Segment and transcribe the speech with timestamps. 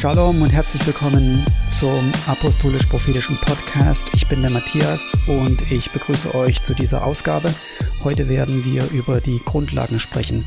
[0.00, 4.08] Shalom und herzlich willkommen zum Apostolisch-Prophetischen Podcast.
[4.14, 7.52] Ich bin der Matthias und ich begrüße euch zu dieser Ausgabe.
[8.02, 10.46] Heute werden wir über die Grundlagen sprechen.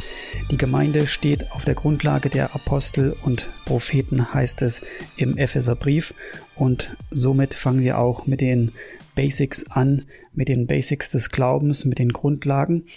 [0.50, 4.82] Die Gemeinde steht auf der Grundlage der Apostel und Propheten, heißt es
[5.18, 6.15] im Epheserbrief.
[6.56, 8.71] Und somit fangen wir auch mit den
[9.14, 12.88] Basics an, mit den Basics des Glaubens, mit den Grundlagen.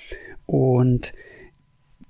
[0.46, 1.12] Und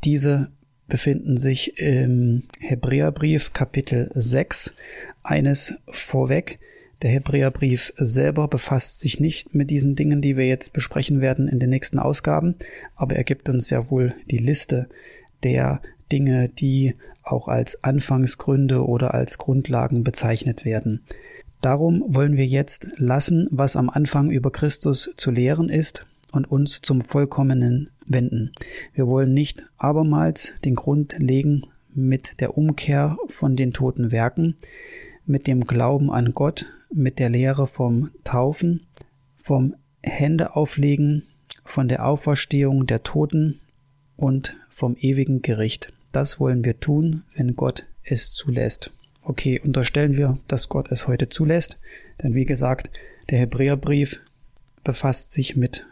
[0.04, 0.52] diese
[0.88, 4.74] befinden sich im Hebräerbrief Kapitel 6.
[5.22, 6.58] Eines vorweg.
[7.02, 11.58] Der Hebräerbrief selber befasst sich nicht mit diesen Dingen, die wir jetzt besprechen werden in
[11.58, 12.54] den nächsten Ausgaben,
[12.94, 14.88] aber er gibt uns ja wohl die Liste
[15.42, 21.02] der Dinge, die auch als Anfangsgründe oder als Grundlagen bezeichnet werden.
[21.60, 26.82] Darum wollen wir jetzt lassen, was am Anfang über Christus zu lehren ist und uns
[26.82, 28.52] zum Vollkommenen wenden.
[28.94, 31.62] Wir wollen nicht abermals den Grund legen
[31.94, 34.56] mit der Umkehr von den toten Werken,
[35.24, 38.86] mit dem Glauben an Gott, mit der Lehre vom Taufen,
[39.36, 41.24] vom Händeauflegen,
[41.64, 43.60] von der Auferstehung der Toten
[44.16, 45.92] und vom ewigen Gericht.
[46.12, 48.92] Das wollen wir tun, wenn Gott es zulässt.
[49.22, 51.78] Okay, unterstellen wir, dass Gott es heute zulässt,
[52.22, 52.90] denn wie gesagt,
[53.30, 54.20] der Hebräerbrief
[54.84, 55.84] befasst sich mit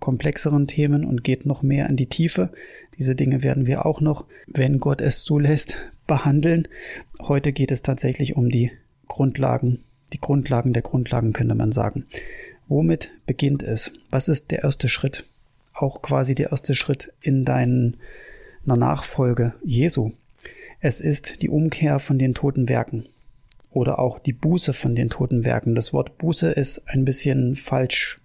[0.00, 2.50] komplexeren Themen und geht noch mehr in die Tiefe.
[2.98, 6.68] Diese Dinge werden wir auch noch, wenn Gott es zulässt, behandeln.
[7.20, 8.70] Heute geht es tatsächlich um die
[9.08, 9.80] Grundlagen,
[10.12, 12.06] die Grundlagen der Grundlagen könnte man sagen.
[12.68, 13.92] Womit beginnt es?
[14.10, 15.24] Was ist der erste Schritt?
[15.72, 17.92] Auch quasi der erste Schritt in deiner
[18.64, 20.12] Nachfolge Jesu.
[20.80, 23.06] Es ist die Umkehr von den toten Werken
[23.70, 25.74] oder auch die Buße von den toten Werken.
[25.74, 28.18] Das Wort Buße ist ein bisschen falsch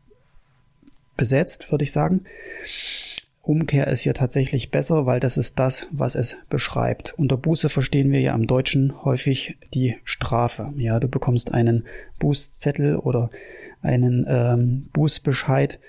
[1.22, 2.24] besetzt, würde ich sagen.
[3.44, 7.14] Umkehr ist hier tatsächlich besser, weil das ist das, was es beschreibt.
[7.16, 10.74] Unter Buße verstehen wir ja im Deutschen häufig die Strafe.
[10.78, 11.86] Ja, du bekommst einen
[12.18, 13.30] Bußzettel oder
[13.84, 15.80] einen ähm, Bußbescheid.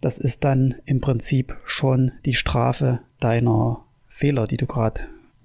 [0.00, 5.00] Das ist dann im Prinzip schon die Strafe deiner Fehler, die du gerade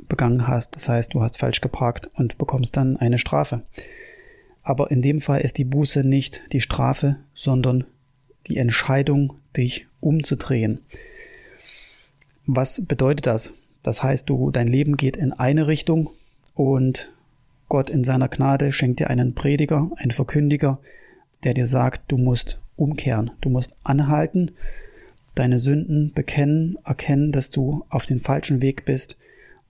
[0.08, 0.76] begangen hast.
[0.76, 3.64] Das heißt, du hast falsch geparkt und bekommst dann eine Strafe.
[4.62, 7.86] Aber in dem Fall ist die Buße nicht die Strafe, sondern
[8.48, 10.80] die Entscheidung, dich umzudrehen.
[12.46, 13.52] Was bedeutet das?
[13.84, 16.10] Das heißt, du, dein Leben geht in eine Richtung
[16.54, 17.12] und
[17.70, 20.80] Gott in seiner Gnade schenkt dir einen Prediger, einen Verkündiger,
[21.44, 24.52] der dir sagt, du musst umkehren, du musst anhalten,
[25.34, 29.18] deine Sünden bekennen, erkennen, dass du auf den falschen Weg bist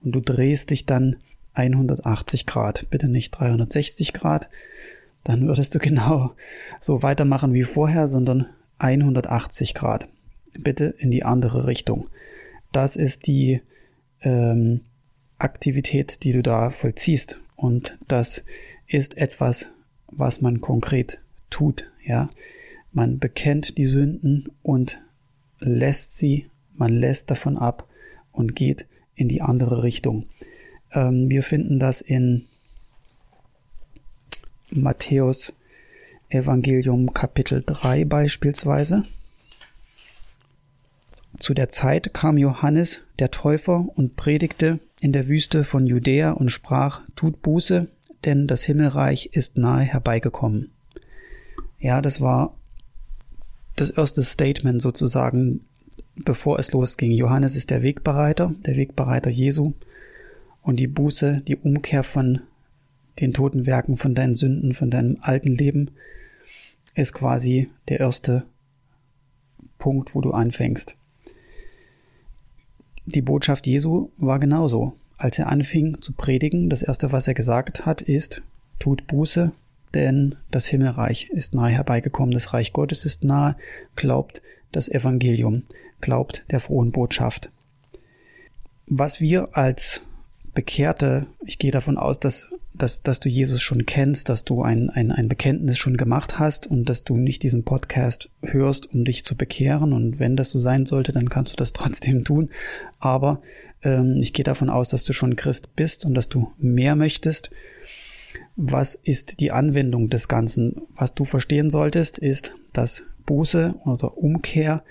[0.02, 1.16] und du drehst dich dann
[1.54, 4.48] 180 Grad, bitte nicht 360 Grad,
[5.24, 6.32] dann würdest du genau
[6.80, 8.46] so weitermachen wie vorher, sondern
[8.78, 10.08] 180 Grad.
[10.58, 12.08] Bitte in die andere Richtung.
[12.72, 13.60] Das ist die
[14.22, 14.80] ähm,
[15.38, 17.40] Aktivität, die du da vollziehst.
[17.56, 18.44] Und das
[18.86, 19.68] ist etwas,
[20.08, 21.20] was man konkret
[21.50, 21.90] tut.
[22.04, 22.28] Ja,
[22.92, 25.02] man bekennt die Sünden und
[25.58, 27.88] lässt sie, man lässt davon ab
[28.32, 30.26] und geht in die andere Richtung.
[30.92, 32.46] Ähm, wir finden das in
[34.70, 35.54] Matthäus
[36.28, 39.04] Evangelium Kapitel 3 beispielsweise.
[41.38, 46.48] Zu der Zeit kam Johannes der Täufer und predigte in der Wüste von Judäa und
[46.48, 47.88] sprach, tut Buße,
[48.24, 50.72] denn das Himmelreich ist nahe herbeigekommen.
[51.78, 52.56] Ja, das war
[53.76, 55.60] das erste Statement sozusagen,
[56.16, 57.12] bevor es losging.
[57.12, 59.74] Johannes ist der Wegbereiter, der Wegbereiter Jesu
[60.62, 62.40] und die Buße, die Umkehr von
[63.20, 65.90] den toten Werken, von deinen Sünden, von deinem alten Leben
[66.94, 68.44] ist quasi der erste
[69.78, 70.96] Punkt, wo du anfängst.
[73.04, 74.94] Die Botschaft Jesu war genauso.
[75.18, 78.42] Als er anfing zu predigen, das erste, was er gesagt hat, ist,
[78.78, 79.52] tut Buße,
[79.94, 83.56] denn das Himmelreich ist nahe herbeigekommen, das Reich Gottes ist nahe,
[83.94, 84.42] glaubt
[84.72, 85.62] das Evangelium,
[86.00, 87.50] glaubt der frohen Botschaft.
[88.86, 90.02] Was wir als
[90.54, 94.90] Bekehrte, ich gehe davon aus, dass dass, dass du Jesus schon kennst, dass du ein,
[94.90, 99.24] ein, ein Bekenntnis schon gemacht hast und dass du nicht diesen Podcast hörst, um dich
[99.24, 99.92] zu bekehren.
[99.92, 102.50] Und wenn das so sein sollte, dann kannst du das trotzdem tun.
[102.98, 103.42] Aber
[103.82, 107.50] ähm, ich gehe davon aus, dass du schon Christ bist und dass du mehr möchtest.
[108.56, 110.82] Was ist die Anwendung des Ganzen?
[110.94, 114.82] Was du verstehen solltest, ist, dass Buße oder Umkehr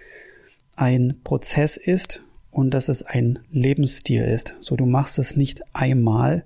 [0.75, 2.21] ein Prozess ist
[2.51, 4.55] und dass es ein Lebensstil ist.
[4.59, 6.45] So, du machst es nicht einmal,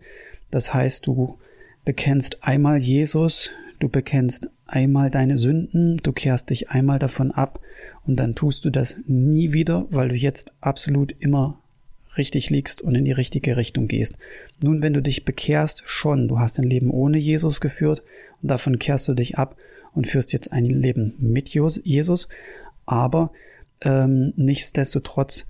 [0.52, 1.38] das heißt, du
[1.86, 7.60] bekennst einmal Jesus, du bekennst einmal deine Sünden, du kehrst dich einmal davon ab
[8.06, 11.60] und dann tust du das nie wieder, weil du jetzt absolut immer
[12.18, 14.18] richtig liegst und in die richtige Richtung gehst.
[14.62, 18.04] Nun, wenn du dich bekehrst, schon, du hast ein Leben ohne Jesus geführt
[18.42, 19.56] und davon kehrst du dich ab
[19.94, 22.28] und führst jetzt ein Leben mit Jesus,
[22.86, 23.32] aber
[23.82, 25.48] ähm, nichtsdestotrotz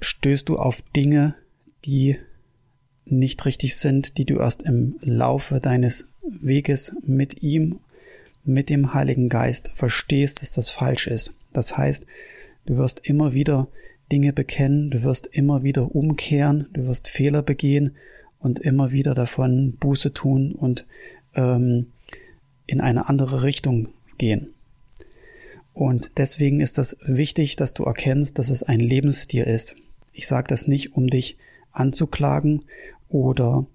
[0.00, 1.34] stößt du auf Dinge,
[1.84, 2.18] die
[3.06, 7.78] nicht richtig sind, die du erst im Laufe deines Weges mit ihm,
[8.44, 11.32] mit dem Heiligen Geist verstehst, dass das falsch ist.
[11.52, 12.06] Das heißt,
[12.66, 13.68] du wirst immer wieder
[14.12, 17.96] Dinge bekennen, du wirst immer wieder umkehren, du wirst Fehler begehen
[18.38, 20.86] und immer wieder davon Buße tun und
[21.34, 21.86] ähm,
[22.66, 23.88] in eine andere Richtung
[24.18, 24.52] gehen.
[25.72, 29.76] Und deswegen ist das wichtig, dass du erkennst, dass es ein Lebensstil ist.
[30.12, 31.36] Ich sage das nicht, um dich
[31.70, 32.62] anzuklagen
[33.08, 33.66] oder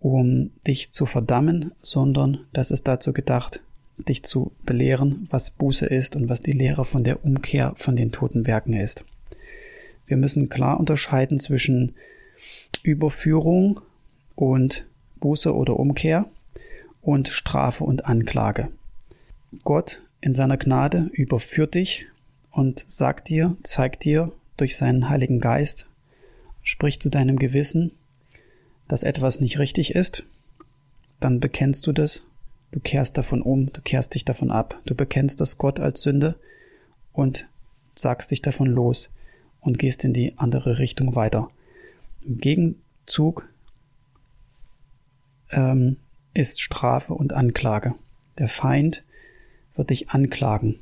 [0.00, 3.62] um dich zu verdammen, sondern das ist dazu gedacht,
[3.96, 8.12] dich zu belehren, was Buße ist und was die Lehre von der Umkehr von den
[8.12, 9.04] toten Werken ist.
[10.06, 11.94] Wir müssen klar unterscheiden zwischen
[12.82, 13.80] Überführung
[14.34, 14.86] und
[15.20, 16.28] Buße oder Umkehr
[17.00, 18.68] und Strafe und Anklage.
[19.62, 22.06] Gott in seiner Gnade überführt dich
[22.50, 25.88] und sagt dir, zeigt dir durch seinen Heiligen Geist,
[26.62, 27.92] spricht zu deinem Gewissen,
[28.88, 30.24] dass etwas nicht richtig ist,
[31.20, 32.26] dann bekennst du das,
[32.72, 36.36] du kehrst davon um, du kehrst dich davon ab, du bekennst das Gott als Sünde
[37.12, 37.48] und
[37.94, 39.12] sagst dich davon los
[39.60, 41.50] und gehst in die andere Richtung weiter.
[42.24, 43.48] Im Gegenzug
[45.50, 45.96] ähm,
[46.34, 47.94] ist Strafe und Anklage.
[48.38, 49.04] Der Feind
[49.76, 50.80] wird dich anklagen.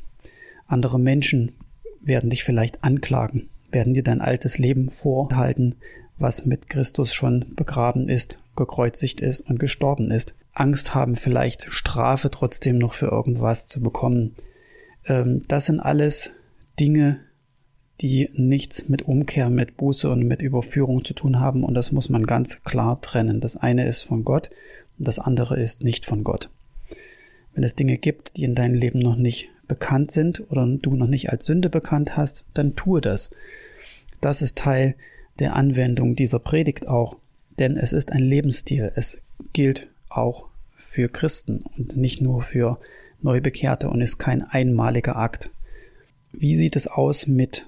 [0.66, 1.52] Andere Menschen
[2.00, 5.76] werden dich vielleicht anklagen, werden dir dein altes Leben vorhalten,
[6.22, 10.34] was mit Christus schon begraben ist, gekreuzigt ist und gestorben ist.
[10.52, 14.36] Angst haben vielleicht Strafe trotzdem noch für irgendwas zu bekommen.
[15.06, 16.30] Ähm, das sind alles
[16.78, 17.20] Dinge,
[18.00, 21.64] die nichts mit Umkehr, mit Buße und mit Überführung zu tun haben.
[21.64, 23.40] Und das muss man ganz klar trennen.
[23.40, 24.50] Das eine ist von Gott
[24.98, 26.50] und das andere ist nicht von Gott.
[27.54, 31.06] Wenn es Dinge gibt, die in deinem Leben noch nicht bekannt sind oder du noch
[31.06, 33.30] nicht als Sünde bekannt hast, dann tue das.
[34.20, 34.94] Das ist Teil
[35.38, 37.16] der Anwendung dieser Predigt auch,
[37.58, 38.92] denn es ist ein Lebensstil.
[38.94, 39.20] Es
[39.52, 40.46] gilt auch
[40.76, 42.78] für Christen und nicht nur für
[43.20, 45.50] Neubekehrte und ist kein einmaliger Akt.
[46.32, 47.66] Wie sieht es aus mit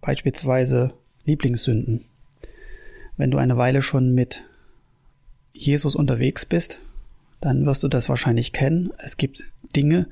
[0.00, 0.92] beispielsweise
[1.24, 2.04] Lieblingssünden.
[3.16, 4.44] Wenn du eine Weile schon mit
[5.52, 6.80] Jesus unterwegs bist,
[7.40, 8.92] dann wirst du das wahrscheinlich kennen.
[8.98, 9.46] Es gibt
[9.76, 10.08] Dinge,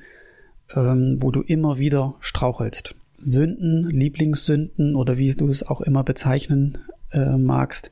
[0.75, 2.95] ähm, wo du immer wieder strauchelst.
[3.19, 6.77] Sünden, Lieblingssünden oder wie du es auch immer bezeichnen
[7.11, 7.91] äh, magst,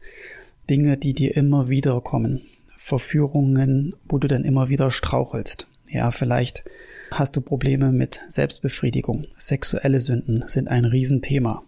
[0.69, 2.41] Dinge, die dir immer wieder kommen.
[2.75, 5.67] Verführungen, wo du dann immer wieder strauchelst.
[5.89, 6.63] Ja, vielleicht
[7.11, 9.25] hast du Probleme mit Selbstbefriedigung.
[9.35, 11.63] Sexuelle Sünden sind ein Riesenthema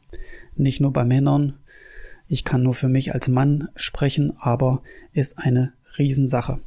[0.60, 1.54] nicht nur bei Männern.
[2.28, 4.84] Ich kann nur für mich als Mann sprechen, aber
[5.14, 6.60] ist eine Riesensache.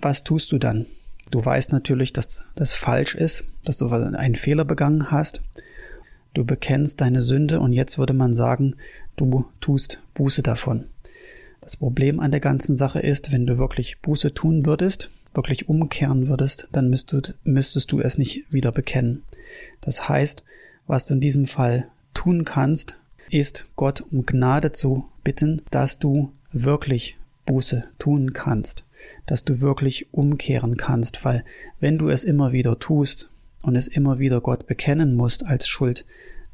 [0.00, 0.86] Was tust du dann?
[1.30, 5.42] Du weißt natürlich, dass das falsch ist, dass du einen Fehler begangen hast.
[6.32, 8.76] Du bekennst deine Sünde und jetzt würde man sagen,
[9.16, 10.84] du tust Buße davon.
[11.60, 16.28] Das Problem an der ganzen Sache ist, wenn du wirklich Buße tun würdest, wirklich umkehren
[16.28, 19.22] würdest, dann müsstest, müsstest du es nicht wieder bekennen.
[19.80, 20.44] Das heißt,
[20.86, 26.32] was du in diesem Fall tun kannst, ist Gott um Gnade zu bitten, dass du
[26.52, 28.86] wirklich Buße tun kannst,
[29.26, 31.44] dass du wirklich umkehren kannst, weil
[31.78, 33.30] wenn du es immer wieder tust
[33.62, 36.04] und es immer wieder Gott bekennen musst als Schuld,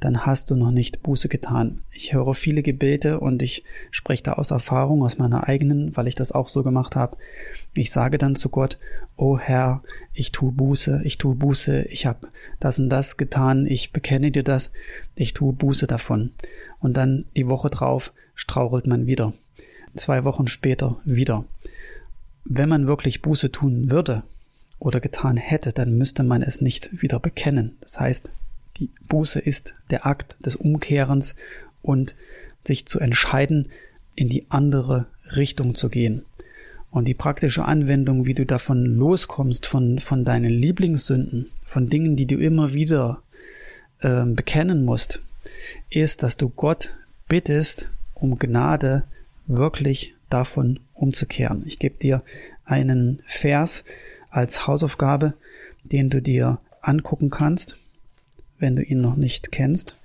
[0.01, 1.81] dann hast du noch nicht Buße getan.
[1.91, 6.15] Ich höre viele Gebete und ich spreche da aus Erfahrung, aus meiner eigenen, weil ich
[6.15, 7.17] das auch so gemacht habe.
[7.73, 8.79] Ich sage dann zu Gott,
[9.17, 9.83] oh Herr,
[10.13, 12.29] ich tue Buße, ich tue Buße, ich habe
[12.61, 14.73] das und das getan, ich bekenne dir das,
[15.15, 16.33] ich tue Buße davon.
[16.79, 19.33] Und dann die Woche drauf strauchelt man wieder.
[19.95, 21.45] Zwei Wochen später wieder.
[22.45, 24.25] Wenn man wirklich Buße tun würde
[24.79, 27.77] oder getan hätte, dann müsste man es nicht wieder bekennen.
[27.81, 28.29] Das heißt,
[28.79, 31.35] die Buße ist der Akt des Umkehrens
[31.83, 32.15] und
[32.65, 33.71] sich zu entscheiden,
[34.15, 36.23] in die andere Richtung zu gehen.
[36.91, 42.27] Und die praktische Anwendung, wie du davon loskommst, von, von deinen Lieblingssünden, von Dingen, die
[42.27, 43.23] du immer wieder
[44.01, 45.23] äh, bekennen musst,
[45.91, 46.97] ist, dass du Gott
[47.29, 49.03] bittest, um Gnade
[49.47, 51.63] wirklich davon umzukehren.
[51.67, 52.23] Ich gebe dir
[52.65, 53.85] einen Vers
[54.37, 55.35] als Hausaufgabe,
[55.85, 57.77] den du dir angucken kannst
[58.59, 59.99] wenn du ihn noch nicht kennst.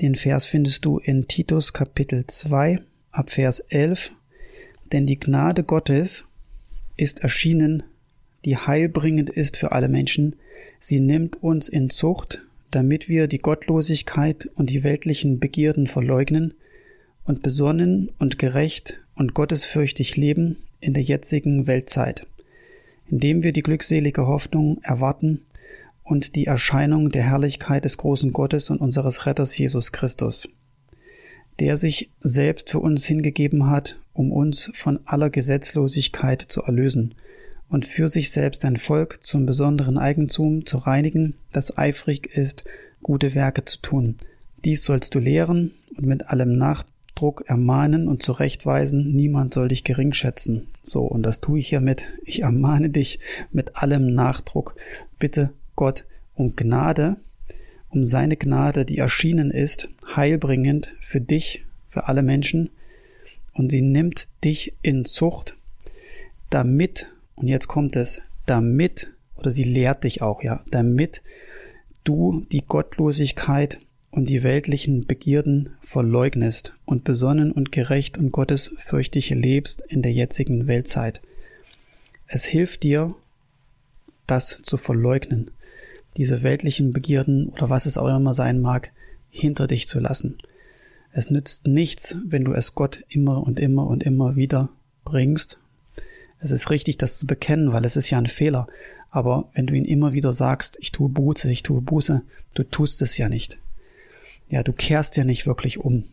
[0.00, 4.12] Den Vers findest du in Titus Kapitel 2 ab Vers 11.
[4.92, 6.24] Denn die Gnade Gottes
[6.96, 7.82] ist erschienen,
[8.44, 10.36] die heilbringend ist für alle Menschen.
[10.78, 16.54] Sie nimmt uns in Zucht, damit wir die Gottlosigkeit und die weltlichen Begierden verleugnen
[17.24, 22.26] und besonnen und gerecht und gottesfürchtig leben in der jetzigen Weltzeit,
[23.10, 25.42] indem wir die glückselige Hoffnung erwarten
[26.04, 30.48] und die Erscheinung der Herrlichkeit des großen Gottes und unseres Retters Jesus Christus,
[31.58, 37.14] der sich selbst für uns hingegeben hat, um uns von aller Gesetzlosigkeit zu erlösen
[37.68, 42.64] und für sich selbst ein Volk zum besonderen Eigentum zu reinigen, das eifrig ist,
[43.02, 44.16] gute Werke zu tun.
[44.64, 46.58] Dies sollst du lehren und mit allem
[47.20, 50.68] Nachdruck ermahnen und zurechtweisen, niemand soll dich gering schätzen.
[50.80, 52.14] So, und das tue ich hiermit.
[52.24, 53.18] Ich ermahne dich
[53.52, 54.74] mit allem Nachdruck.
[55.18, 57.16] Bitte Gott um Gnade,
[57.90, 62.70] um seine Gnade, die erschienen ist, heilbringend für dich, für alle Menschen,
[63.52, 65.56] und sie nimmt dich in Zucht,
[66.48, 71.22] damit und jetzt kommt es, damit, oder sie lehrt dich auch, ja, damit
[72.02, 73.78] du die Gottlosigkeit
[74.10, 80.66] und die weltlichen Begierden verleugnest und besonnen und gerecht und gottesfürchtig lebst in der jetzigen
[80.66, 81.20] Weltzeit.
[82.26, 83.14] Es hilft dir,
[84.26, 85.50] das zu verleugnen,
[86.16, 88.90] diese weltlichen Begierden oder was es auch immer sein mag,
[89.30, 90.38] hinter dich zu lassen.
[91.12, 94.70] Es nützt nichts, wenn du es Gott immer und immer und immer wieder
[95.04, 95.58] bringst
[96.40, 98.66] es ist richtig, das zu bekennen, weil es ist ja ein Fehler.
[99.10, 102.22] Aber wenn du ihn immer wieder sagst, ich tue Buße, ich tue Buße,
[102.54, 103.58] du tust es ja nicht.
[104.50, 106.04] Ja, du kehrst ja nicht wirklich um,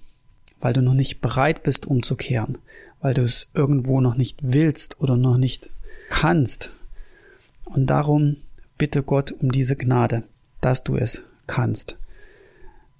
[0.61, 2.59] weil du noch nicht bereit bist umzukehren,
[3.01, 5.71] weil du es irgendwo noch nicht willst oder noch nicht
[6.09, 6.71] kannst.
[7.65, 8.37] Und darum
[8.77, 10.23] bitte Gott um diese Gnade,
[10.61, 11.97] dass du es kannst.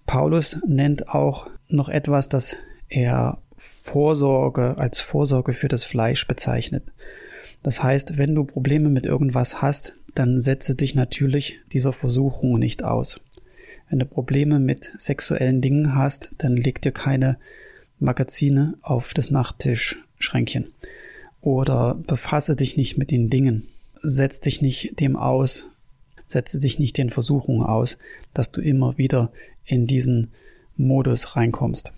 [0.08, 2.56] Paulus nennt auch noch etwas, das
[2.90, 6.84] er Vorsorge als Vorsorge für das Fleisch bezeichnet.
[7.64, 12.84] Das heißt, wenn du Probleme mit irgendwas hast, dann setze dich natürlich dieser Versuchung nicht
[12.84, 13.20] aus.
[13.90, 17.38] Wenn du Probleme mit sexuellen Dingen hast, dann leg dir keine
[18.00, 20.74] Magazine auf das Nachttischschränkchen.
[21.42, 23.68] Oder befasse dich nicht mit den Dingen.
[24.04, 25.70] Setz dich nicht dem aus.
[26.28, 27.98] Setze dich nicht den Versuchungen aus,
[28.34, 29.32] dass du immer wieder
[29.66, 30.32] in diesen
[30.76, 31.94] Modus reinkommst.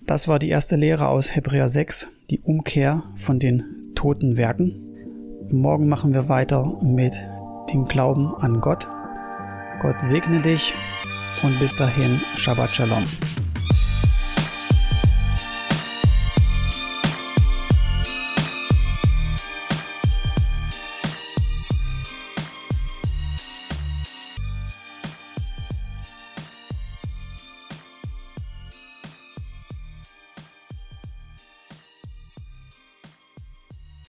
[0.00, 4.74] Das war die erste Lehre aus Hebräer 6, die Umkehr von den toten Werken.
[5.50, 7.14] Morgen machen wir weiter mit
[7.72, 8.88] dem Glauben an Gott.
[9.80, 10.74] Gott segne dich
[11.42, 13.02] und bis dahin Shabbat Shalom.